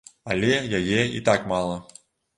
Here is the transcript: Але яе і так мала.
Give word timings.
Але 0.35 0.55
яе 0.79 1.03
і 1.21 1.21
так 1.31 1.45
мала. 1.53 1.77